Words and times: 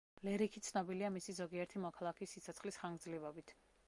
ლერიქი 0.27 0.61
ცნობილია 0.67 1.11
მისი 1.17 1.35
ზოგიერთი 1.39 1.81
მოქალაქის 1.83 2.33
სიცოცხლის 2.37 2.81
ხანგრძლივობით. 2.85 3.55